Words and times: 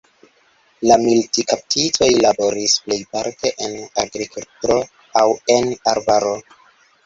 La 0.91 0.95
militkaptitoj 1.03 2.07
laboris 2.25 2.75
plejparte 2.87 3.53
en 3.69 3.77
agrikltro 4.07 4.81
aŭ 5.25 5.29
en 5.61 5.73
arbaro. 5.97 6.37